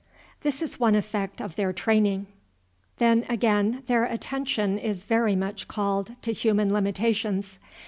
This 0.41 0.63
is 0.63 0.79
one 0.79 0.95
effect 0.95 1.39
of 1.39 1.55
their 1.55 1.71
training. 1.71 2.25
"Then, 2.97 3.23
again, 3.29 3.83
their 3.85 4.03
attention 4.03 4.79
is 4.79 5.03
very 5.03 5.35
much 5.35 5.67
called 5.67 6.15
to 6.23 6.33
human 6.33 6.73
limitations. 6.73 7.59